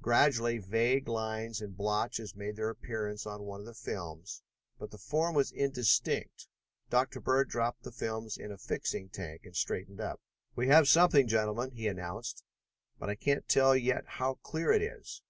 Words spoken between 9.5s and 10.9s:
straightened up. "We have